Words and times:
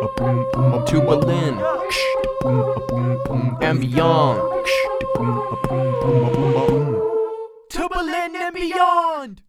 to 0.00 1.00
Berlin 1.00 1.54
and 3.62 3.80
beyond. 3.80 4.66
To 7.70 7.88
Berlin 7.88 8.36
and 8.36 8.54
beyond. 8.54 9.42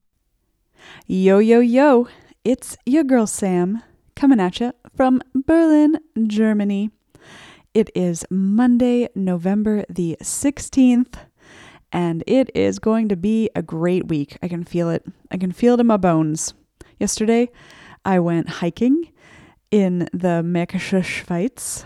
Yo, 1.05 1.39
yo, 1.39 1.60
yo, 1.60 2.07
it's 2.46 2.78
your 2.86 3.04
girl 3.04 3.28
Sam 3.28 3.83
coming 4.15 4.39
at 4.39 4.62
you 4.62 4.71
from 4.96 5.21
Berlin, 5.35 5.99
Germany. 6.25 6.91
It 7.73 7.89
is 7.93 8.23
Monday, 8.29 9.09
November 9.15 9.83
the 9.89 10.15
16th, 10.21 11.15
and 11.91 12.23
it 12.25 12.49
is 12.55 12.79
going 12.79 13.09
to 13.09 13.17
be 13.17 13.49
a 13.53 13.61
great 13.61 14.07
week. 14.07 14.37
I 14.41 14.47
can 14.47 14.63
feel 14.63 14.89
it. 14.89 15.05
I 15.29 15.35
can 15.37 15.51
feel 15.51 15.73
it 15.73 15.81
in 15.81 15.87
my 15.87 15.97
bones. 15.97 16.53
Yesterday, 16.99 17.49
I 18.05 18.20
went 18.20 18.48
hiking 18.48 19.11
in 19.71 20.09
the 20.13 20.41
Märkische 20.44 21.03
Schweiz. 21.03 21.85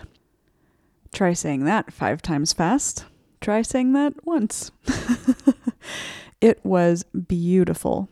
Try 1.12 1.32
saying 1.32 1.64
that 1.64 1.92
five 1.92 2.22
times 2.22 2.52
fast. 2.52 3.04
Try 3.40 3.62
saying 3.62 3.92
that 3.92 4.14
once. 4.24 4.70
it 6.40 6.64
was 6.64 7.04
beautiful. 7.04 8.08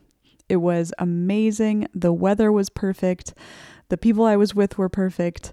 It 0.49 0.57
was 0.57 0.93
amazing. 0.99 1.87
The 1.95 2.13
weather 2.13 2.51
was 2.51 2.69
perfect. 2.69 3.33
The 3.89 3.97
people 3.97 4.25
I 4.25 4.37
was 4.37 4.55
with 4.55 4.77
were 4.77 4.89
perfect. 4.89 5.53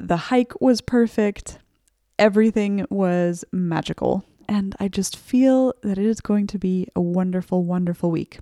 The 0.00 0.16
hike 0.16 0.60
was 0.60 0.80
perfect. 0.80 1.58
Everything 2.18 2.86
was 2.90 3.44
magical. 3.52 4.24
And 4.48 4.74
I 4.80 4.88
just 4.88 5.16
feel 5.16 5.74
that 5.82 5.98
it 5.98 6.06
is 6.06 6.20
going 6.20 6.46
to 6.48 6.58
be 6.58 6.88
a 6.96 7.00
wonderful, 7.00 7.64
wonderful 7.64 8.10
week. 8.10 8.38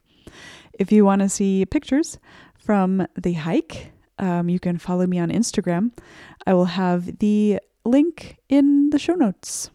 If 0.78 0.92
you 0.92 1.04
want 1.04 1.22
to 1.22 1.28
see 1.28 1.66
pictures 1.66 2.18
from 2.56 3.06
the 3.16 3.32
hike, 3.32 3.92
um, 4.18 4.48
you 4.48 4.58
can 4.58 4.78
follow 4.78 5.06
me 5.06 5.18
on 5.18 5.30
Instagram. 5.30 5.92
I 6.46 6.54
will 6.54 6.66
have 6.66 7.18
the 7.18 7.60
link 7.84 8.38
in 8.48 8.90
the 8.90 8.98
show 8.98 9.14
notes. 9.14 9.70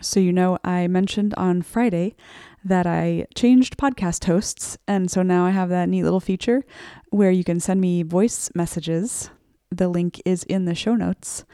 So, 0.00 0.18
you 0.18 0.32
know, 0.32 0.58
I 0.64 0.88
mentioned 0.88 1.32
on 1.36 1.62
Friday 1.62 2.16
that 2.64 2.86
I 2.86 3.26
changed 3.34 3.76
podcast 3.76 4.24
hosts. 4.24 4.76
And 4.88 5.10
so 5.10 5.22
now 5.22 5.46
I 5.46 5.50
have 5.50 5.68
that 5.68 5.88
neat 5.88 6.02
little 6.02 6.20
feature 6.20 6.64
where 7.10 7.30
you 7.30 7.44
can 7.44 7.60
send 7.60 7.80
me 7.80 8.02
voice 8.02 8.50
messages. 8.54 9.30
The 9.70 9.88
link 9.88 10.20
is 10.24 10.42
in 10.44 10.64
the 10.64 10.74
show 10.74 10.96
notes. 10.96 11.44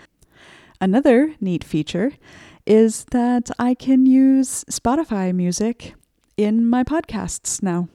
Another 0.80 1.34
neat 1.40 1.62
feature 1.62 2.12
is 2.66 3.04
that 3.10 3.50
I 3.58 3.74
can 3.74 4.06
use 4.06 4.64
Spotify 4.70 5.34
music 5.34 5.94
in 6.36 6.66
my 6.66 6.84
podcasts 6.84 7.62
now. 7.62 7.88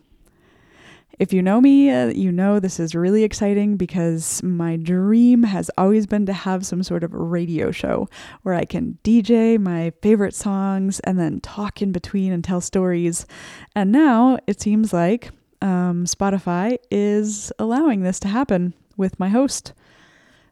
If 1.20 1.32
you 1.32 1.44
know 1.44 1.62
me, 1.62 1.92
uh, 1.92 2.08
you 2.08 2.32
know 2.32 2.60
this 2.60 2.80
is 2.80 2.96
really 2.96 3.24
exciting 3.24 3.78
because 3.78 4.42
my 4.42 4.78
dream 4.78 5.44
has 5.44 5.70
always 5.78 6.08
been 6.08 6.26
to 6.26 6.34
have 6.34 6.66
some 6.66 6.82
sort 6.82 7.04
of 7.04 7.14
radio 7.14 7.70
show 7.70 8.10
where 8.42 8.56
I 8.56 8.66
can 8.66 8.98
DJ 9.04 9.60
my 9.60 9.92
favorite 10.02 10.34
songs 10.34 11.00
and 11.02 11.20
then 11.20 11.40
talk 11.40 11.82
in 11.84 11.92
between 11.92 12.34
and 12.34 12.44
tell 12.44 12.62
stories. 12.62 13.28
And 13.76 13.92
now 13.92 14.40
it 14.48 14.60
seems 14.60 14.92
like 14.92 15.30
um, 15.62 16.06
Spotify 16.06 16.78
is 16.90 17.52
allowing 17.60 18.02
this 18.02 18.20
to 18.22 18.28
happen 18.28 18.74
with 18.98 19.20
my 19.20 19.30
host. 19.30 19.74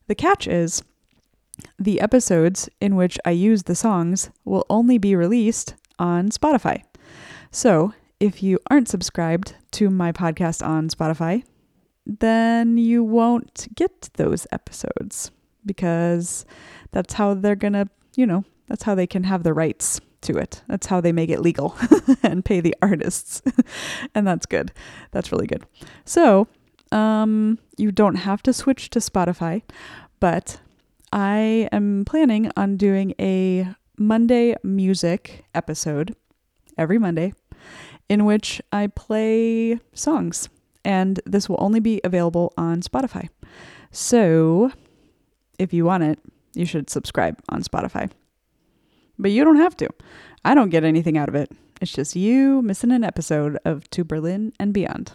The 0.08 0.16
catch 0.16 0.48
is 0.48 0.84
the 1.80 2.00
episodes 2.00 2.70
in 2.80 2.96
which 2.96 3.18
I 3.26 3.32
use 3.32 3.64
the 3.64 3.76
songs 3.76 4.30
will 4.46 4.66
only 4.70 5.00
be 5.00 5.16
released 5.16 5.74
on 5.98 6.30
Spotify. 6.30 6.84
So 7.50 7.94
if 8.20 8.44
you 8.44 8.60
aren't 8.70 8.88
subscribed 8.88 9.56
to 9.72 9.90
my 9.90 10.12
podcast 10.12 10.66
on 10.66 10.90
Spotify, 10.90 11.44
then 12.06 12.78
you 12.78 13.04
won't 13.04 13.68
get 13.76 14.10
those 14.14 14.48
episodes 14.52 15.32
because 15.66 16.46
that's 16.92 17.14
how 17.14 17.34
they're 17.34 17.56
going 17.56 17.74
to, 17.74 17.88
you 18.16 18.26
know, 18.26 18.44
that's 18.68 18.84
how 18.84 18.96
they 18.96 19.08
can 19.08 19.24
have 19.24 19.44
the 19.44 19.54
rights 19.54 20.02
to 20.22 20.38
it. 20.38 20.62
That's 20.68 20.88
how 20.88 21.02
they 21.02 21.12
make 21.12 21.30
it 21.30 21.42
legal 21.42 21.76
and 22.24 22.46
pay 22.46 22.60
the 22.62 22.76
artists. 22.82 23.42
and 24.16 24.26
that's 24.26 24.46
good. 24.46 24.72
That's 25.12 25.32
really 25.32 25.48
good. 25.48 25.66
So, 26.06 26.48
um, 26.92 27.58
you 27.78 27.92
don't 27.92 28.16
have 28.16 28.44
to 28.44 28.54
switch 28.54 28.90
to 28.92 29.00
Spotify, 29.00 29.62
but 30.20 30.60
I 31.14 31.70
am 31.72 32.06
planning 32.06 32.52
on 32.56 32.78
doing 32.78 33.14
a 33.20 33.68
Monday 33.98 34.56
music 34.64 35.46
episode 35.54 36.16
every 36.78 36.98
Monday 36.98 37.34
in 38.12 38.26
which 38.26 38.62
I 38.74 38.88
play 38.88 39.80
songs, 39.94 40.50
and 40.84 41.22
this 41.26 41.48
will 41.48 41.56
only 41.60 41.80
be 41.80 42.02
available 42.04 42.52
on 42.58 42.82
Spotify. 42.82 43.30
So, 43.90 44.74
if 45.58 45.72
you 45.72 45.86
want 45.86 46.04
it, 46.04 46.20
you 46.54 46.66
should 46.66 46.90
subscribe 46.90 47.42
on 47.48 47.64
Spotify. 47.64 48.12
But 49.18 49.32
you 49.32 49.46
don't 49.46 49.64
have 49.64 49.78
to. 49.78 49.88
I 50.44 50.54
don't 50.54 50.72
get 50.72 50.84
anything 50.84 51.18
out 51.18 51.30
of 51.30 51.36
it. 51.36 51.54
It's 51.80 51.94
just 51.94 52.14
you 52.18 52.62
missing 52.62 52.92
an 52.92 53.06
episode 53.06 53.58
of 53.64 53.90
To 53.92 54.04
Berlin 54.04 54.52
and 54.60 54.74
Beyond. 54.74 55.14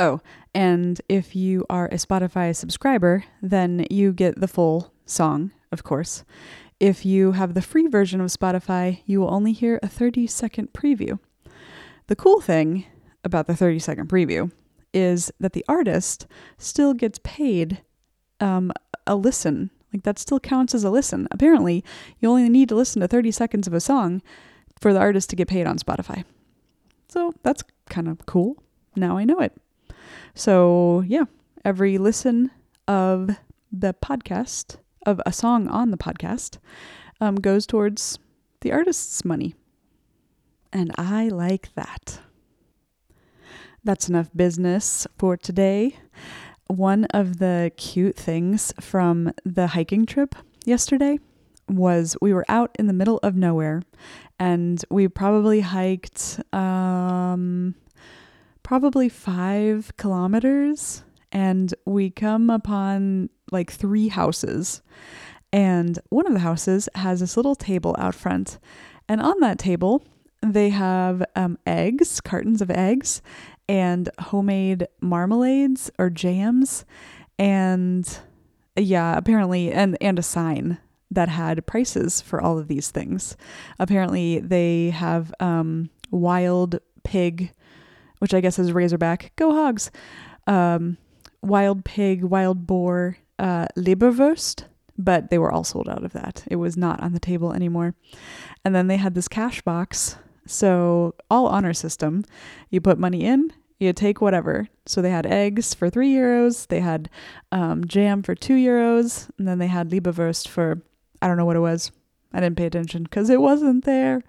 Oh, 0.00 0.22
and 0.54 1.02
if 1.10 1.36
you 1.36 1.66
are 1.68 1.84
a 1.88 1.96
Spotify 1.96 2.56
subscriber, 2.56 3.24
then 3.42 3.86
you 3.90 4.14
get 4.14 4.40
the 4.40 4.48
full 4.48 4.94
song, 5.04 5.50
of 5.70 5.84
course. 5.84 6.24
If 6.80 7.04
you 7.04 7.32
have 7.32 7.52
the 7.52 7.60
free 7.60 7.88
version 7.88 8.22
of 8.22 8.30
Spotify, 8.30 9.02
you 9.04 9.20
will 9.20 9.34
only 9.34 9.52
hear 9.52 9.78
a 9.82 9.88
30 9.88 10.26
second 10.26 10.72
preview. 10.72 11.18
The 12.12 12.16
cool 12.16 12.42
thing 12.42 12.84
about 13.24 13.46
the 13.46 13.56
30 13.56 13.78
second 13.78 14.10
preview 14.10 14.52
is 14.92 15.32
that 15.40 15.54
the 15.54 15.64
artist 15.66 16.26
still 16.58 16.92
gets 16.92 17.18
paid 17.24 17.80
um, 18.38 18.70
a 19.06 19.16
listen. 19.16 19.70
Like 19.94 20.02
that 20.02 20.18
still 20.18 20.38
counts 20.38 20.74
as 20.74 20.84
a 20.84 20.90
listen. 20.90 21.26
Apparently, 21.30 21.82
you 22.18 22.28
only 22.28 22.50
need 22.50 22.68
to 22.68 22.74
listen 22.74 23.00
to 23.00 23.08
30 23.08 23.30
seconds 23.30 23.66
of 23.66 23.72
a 23.72 23.80
song 23.80 24.20
for 24.78 24.92
the 24.92 24.98
artist 24.98 25.30
to 25.30 25.36
get 25.36 25.48
paid 25.48 25.66
on 25.66 25.78
Spotify. 25.78 26.22
So 27.08 27.32
that's 27.42 27.64
kind 27.88 28.08
of 28.08 28.26
cool. 28.26 28.62
Now 28.94 29.16
I 29.16 29.24
know 29.24 29.38
it. 29.38 29.56
So, 30.34 31.04
yeah, 31.06 31.24
every 31.64 31.96
listen 31.96 32.50
of 32.86 33.30
the 33.72 33.94
podcast, 33.94 34.76
of 35.06 35.18
a 35.24 35.32
song 35.32 35.66
on 35.66 35.90
the 35.90 35.96
podcast, 35.96 36.58
um, 37.22 37.36
goes 37.36 37.66
towards 37.66 38.18
the 38.60 38.70
artist's 38.70 39.24
money 39.24 39.54
and 40.72 40.92
I 40.96 41.28
like 41.28 41.74
that. 41.74 42.20
That's 43.84 44.08
enough 44.08 44.30
business 44.34 45.06
for 45.18 45.36
today. 45.36 45.96
One 46.68 47.04
of 47.06 47.38
the 47.38 47.72
cute 47.76 48.16
things 48.16 48.72
from 48.80 49.32
the 49.44 49.68
hiking 49.68 50.06
trip 50.06 50.34
yesterday 50.64 51.18
was 51.68 52.16
we 52.20 52.32
were 52.32 52.44
out 52.48 52.74
in 52.78 52.86
the 52.86 52.92
middle 52.92 53.18
of 53.22 53.36
nowhere 53.36 53.82
and 54.38 54.84
we 54.90 55.08
probably 55.08 55.60
hiked 55.60 56.40
um, 56.54 57.74
probably 58.62 59.08
five 59.08 59.92
kilometers 59.96 61.02
and 61.30 61.74
we 61.84 62.10
come 62.10 62.50
upon 62.50 63.30
like 63.50 63.70
three 63.70 64.08
houses 64.08 64.82
and 65.52 65.98
one 66.08 66.26
of 66.26 66.32
the 66.32 66.40
houses 66.40 66.88
has 66.94 67.20
this 67.20 67.36
little 67.36 67.54
table 67.54 67.94
out 67.98 68.14
front 68.14 68.58
and 69.08 69.20
on 69.20 69.38
that 69.40 69.58
table 69.58 70.02
they 70.42 70.70
have 70.70 71.24
um, 71.36 71.58
eggs, 71.66 72.20
cartons 72.20 72.60
of 72.60 72.70
eggs, 72.70 73.22
and 73.68 74.10
homemade 74.18 74.88
marmalades 75.00 75.90
or 75.98 76.10
jams, 76.10 76.84
and 77.38 78.18
yeah, 78.76 79.16
apparently, 79.16 79.72
and 79.72 79.96
and 80.00 80.18
a 80.18 80.22
sign 80.22 80.78
that 81.10 81.28
had 81.28 81.66
prices 81.66 82.20
for 82.20 82.40
all 82.40 82.58
of 82.58 82.68
these 82.68 82.90
things. 82.90 83.36
Apparently, 83.78 84.40
they 84.40 84.90
have 84.90 85.32
um, 85.40 85.90
wild 86.10 86.80
pig, 87.04 87.52
which 88.18 88.34
I 88.34 88.40
guess 88.40 88.58
is 88.58 88.72
Razorback. 88.72 89.32
Go 89.36 89.52
Hogs! 89.52 89.90
Um, 90.46 90.96
wild 91.42 91.84
pig, 91.84 92.24
wild 92.24 92.66
boar, 92.66 93.18
uh, 93.38 93.66
Leberwurst, 93.76 94.64
but 94.98 95.30
they 95.30 95.38
were 95.38 95.52
all 95.52 95.64
sold 95.64 95.88
out 95.88 96.04
of 96.04 96.12
that. 96.14 96.44
It 96.48 96.56
was 96.56 96.76
not 96.76 97.00
on 97.00 97.12
the 97.12 97.20
table 97.20 97.52
anymore. 97.52 97.94
And 98.64 98.74
then 98.74 98.86
they 98.86 98.96
had 98.96 99.14
this 99.14 99.28
cash 99.28 99.62
box 99.62 100.16
so, 100.46 101.14
all 101.30 101.46
honor 101.46 101.74
system, 101.74 102.24
you 102.70 102.80
put 102.80 102.98
money 102.98 103.24
in, 103.24 103.52
you 103.78 103.92
take 103.92 104.20
whatever. 104.20 104.68
So, 104.86 105.00
they 105.00 105.10
had 105.10 105.26
eggs 105.26 105.74
for 105.74 105.90
three 105.90 106.12
euros, 106.12 106.66
they 106.66 106.80
had 106.80 107.08
um, 107.50 107.86
jam 107.86 108.22
for 108.22 108.34
two 108.34 108.56
euros, 108.56 109.28
and 109.38 109.46
then 109.46 109.58
they 109.58 109.68
had 109.68 109.90
Leberwurst 109.90 110.48
for, 110.48 110.82
I 111.20 111.28
don't 111.28 111.36
know 111.36 111.44
what 111.44 111.56
it 111.56 111.60
was. 111.60 111.92
I 112.32 112.40
didn't 112.40 112.56
pay 112.56 112.66
attention 112.66 113.04
because 113.04 113.30
it 113.30 113.40
wasn't 113.40 113.84
there. 113.84 114.22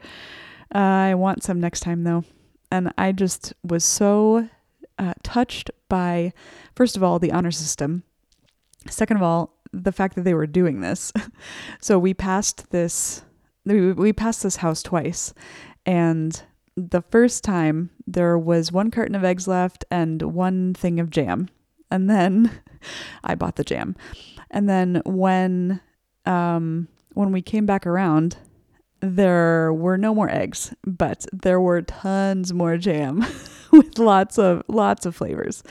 Uh, 0.73 0.77
I 0.77 1.15
want 1.15 1.43
some 1.43 1.59
next 1.59 1.81
time 1.81 2.03
though. 2.03 2.23
And 2.71 2.91
I 2.97 3.11
just 3.11 3.53
was 3.63 3.85
so 3.85 4.49
uh, 4.97 5.13
touched 5.23 5.69
by, 5.89 6.33
first 6.75 6.97
of 6.97 7.03
all, 7.03 7.19
the 7.19 7.31
honor 7.31 7.51
system. 7.51 8.03
Second 8.89 9.17
of 9.17 9.23
all, 9.23 9.53
the 9.71 9.91
fact 9.91 10.15
that 10.15 10.23
they 10.23 10.33
were 10.33 10.47
doing 10.47 10.81
this. 10.81 11.13
so 11.81 11.97
we 11.97 12.13
passed 12.13 12.71
this, 12.71 13.23
we, 13.65 13.93
we 13.93 14.11
passed 14.11 14.43
this 14.43 14.57
house 14.57 14.83
twice, 14.83 15.33
and 15.85 16.41
the 16.75 17.01
first 17.01 17.43
time 17.43 17.91
there 18.07 18.37
was 18.37 18.71
one 18.71 18.91
carton 18.91 19.15
of 19.15 19.23
eggs 19.23 19.47
left 19.47 19.85
and 19.91 20.21
one 20.21 20.73
thing 20.73 20.99
of 20.99 21.09
jam. 21.09 21.49
And 21.91 22.09
then 22.09 22.51
I 23.23 23.35
bought 23.35 23.55
the 23.55 23.63
jam. 23.63 23.95
And 24.49 24.69
then 24.69 25.01
when 25.05 25.81
um 26.25 26.87
when 27.13 27.31
we 27.31 27.41
came 27.41 27.65
back 27.65 27.85
around, 27.85 28.37
there 29.01 29.71
were 29.73 29.97
no 29.97 30.15
more 30.15 30.29
eggs, 30.29 30.73
but 30.85 31.25
there 31.31 31.59
were 31.59 31.81
tons 31.81 32.53
more 32.53 32.77
jam 32.77 33.25
with 33.71 33.99
lots 33.99 34.39
of 34.39 34.63
lots 34.67 35.05
of 35.05 35.15
flavors. 35.15 35.63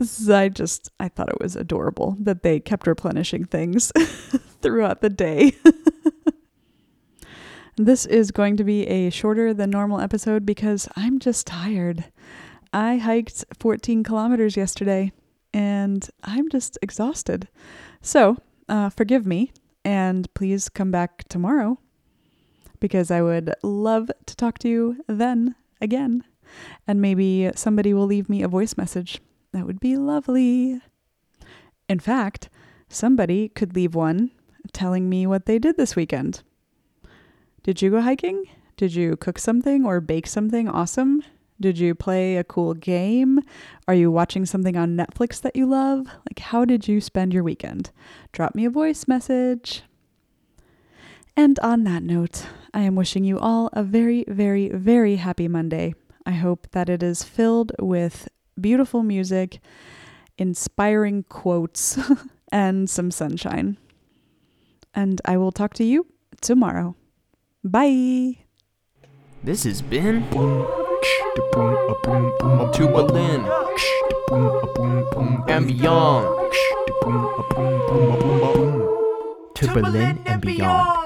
So 0.00 0.36
I 0.36 0.48
just 0.48 0.90
I 1.00 1.08
thought 1.08 1.28
it 1.28 1.40
was 1.40 1.56
adorable 1.56 2.16
that 2.20 2.42
they 2.42 2.60
kept 2.60 2.86
replenishing 2.86 3.44
things 3.44 3.92
throughout 4.62 5.00
the 5.00 5.10
day. 5.10 5.52
This 7.86 8.04
is 8.06 8.30
going 8.30 8.56
to 8.56 8.64
be 8.64 8.86
a 8.86 9.10
shorter 9.10 9.54
than 9.54 9.70
normal 9.70 10.00
episode 10.00 10.44
because 10.44 10.88
I'm 10.96 11.18
just 11.18 11.46
tired. 11.46 12.04
I 12.72 12.98
hiked 12.98 13.44
14 13.58 14.04
kilometers 14.04 14.56
yesterday 14.56 15.12
and 15.52 16.08
I'm 16.22 16.48
just 16.50 16.78
exhausted. 16.82 17.48
So, 18.02 18.36
uh, 18.68 18.90
forgive 18.90 19.26
me 19.26 19.52
and 19.84 20.32
please 20.34 20.68
come 20.68 20.90
back 20.90 21.24
tomorrow 21.28 21.78
because 22.80 23.10
I 23.10 23.22
would 23.22 23.54
love 23.62 24.10
to 24.26 24.36
talk 24.36 24.58
to 24.58 24.68
you 24.68 25.04
then 25.06 25.54
again. 25.80 26.24
And 26.86 27.00
maybe 27.00 27.50
somebody 27.54 27.94
will 27.94 28.06
leave 28.06 28.28
me 28.28 28.42
a 28.42 28.48
voice 28.48 28.76
message. 28.76 29.20
That 29.52 29.66
would 29.66 29.80
be 29.80 29.96
lovely. 29.96 30.80
In 31.88 31.98
fact, 31.98 32.48
somebody 32.88 33.48
could 33.48 33.74
leave 33.74 33.94
one 33.94 34.30
telling 34.72 35.08
me 35.08 35.26
what 35.26 35.46
they 35.46 35.58
did 35.58 35.76
this 35.76 35.96
weekend. 35.96 36.42
Did 37.70 37.82
you 37.82 37.90
go 37.90 38.00
hiking? 38.00 38.46
Did 38.76 38.96
you 38.96 39.16
cook 39.16 39.38
something 39.38 39.84
or 39.84 40.00
bake 40.00 40.26
something 40.26 40.68
awesome? 40.68 41.22
Did 41.60 41.78
you 41.78 41.94
play 41.94 42.36
a 42.36 42.42
cool 42.42 42.74
game? 42.74 43.38
Are 43.86 43.94
you 43.94 44.10
watching 44.10 44.44
something 44.44 44.76
on 44.76 44.96
Netflix 44.96 45.40
that 45.42 45.54
you 45.54 45.66
love? 45.66 46.06
Like, 46.06 46.40
how 46.40 46.64
did 46.64 46.88
you 46.88 47.00
spend 47.00 47.32
your 47.32 47.44
weekend? 47.44 47.92
Drop 48.32 48.56
me 48.56 48.64
a 48.64 48.70
voice 48.70 49.06
message. 49.06 49.84
And 51.36 51.60
on 51.60 51.84
that 51.84 52.02
note, 52.02 52.48
I 52.74 52.80
am 52.80 52.96
wishing 52.96 53.22
you 53.22 53.38
all 53.38 53.70
a 53.72 53.84
very, 53.84 54.24
very, 54.26 54.70
very 54.70 55.14
happy 55.14 55.46
Monday. 55.46 55.94
I 56.26 56.32
hope 56.32 56.66
that 56.72 56.88
it 56.88 57.04
is 57.04 57.22
filled 57.22 57.70
with 57.78 58.26
beautiful 58.60 59.04
music, 59.04 59.60
inspiring 60.36 61.22
quotes, 61.28 61.96
and 62.50 62.90
some 62.90 63.12
sunshine. 63.12 63.76
And 64.92 65.20
I 65.24 65.36
will 65.36 65.52
talk 65.52 65.74
to 65.74 65.84
you 65.84 66.06
tomorrow. 66.40 66.96
Bye. 67.62 68.38
This 69.44 69.64
has 69.64 69.82
been 69.82 70.24
to 70.30 70.66
Berlin 72.88 73.44
and 75.46 75.66
beyond. 75.66 76.52
To 79.56 79.68
Berlin 79.74 80.22
and 80.24 80.40
beyond. 80.40 80.99